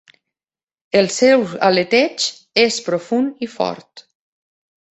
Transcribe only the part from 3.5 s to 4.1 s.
fort.